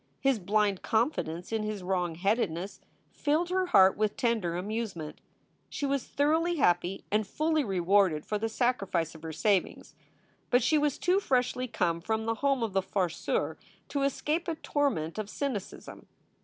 His 0.19 0.39
blind 0.39 0.81
confidence 0.81 1.51
in 1.51 1.61
his 1.61 1.83
wrongheadedness 1.83 2.81
filled 3.11 3.49
her 3.51 3.67
heart 3.67 3.95
with 3.95 4.17
tender 4.17 4.57
amusement. 4.57 5.21
She 5.69 5.85
was 5.85 6.05
thoroughly 6.07 6.55
happy 6.55 7.03
and 7.11 7.27
fully 7.27 7.63
rewarded 7.63 8.25
for 8.25 8.39
the 8.39 8.49
sacrifice 8.49 9.13
of 9.13 9.21
her 9.21 9.31
savings, 9.31 9.93
but 10.49 10.63
she 10.63 10.79
was 10.79 10.97
too 10.97 11.19
freshly 11.19 11.67
come 11.67 12.01
from 12.01 12.25
the 12.25 12.33
home 12.41 12.63
of 12.63 12.73
the 12.73 12.81
farceur 12.81 13.57
to 13.89 14.01
escape 14.01 14.47
a 14.47 14.55
torment 14.55 15.19
of 15.19 15.29
cynicism. 15.29 16.07